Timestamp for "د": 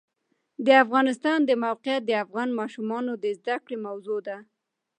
0.65-0.67, 1.45-1.51, 2.05-2.11, 3.23-3.25